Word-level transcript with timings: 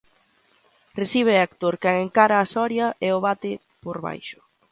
Recibe 0.99 1.33
Héctor, 1.43 1.73
quen 1.85 1.95
encara 2.05 2.35
a 2.39 2.49
Soria 2.53 2.87
e 3.09 3.13
o 3.19 3.23
bate 3.27 3.51
por 3.87 3.97
baixo. 4.09 4.39